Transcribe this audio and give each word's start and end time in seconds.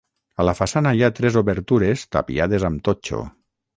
A 0.43 0.45
la 0.47 0.53
façana 0.59 0.93
hi 0.99 1.03
ha 1.07 1.11
tres 1.19 1.37
obertures 1.43 2.07
tapiades 2.17 2.67
amb 2.71 2.85
totxo. 2.89 3.21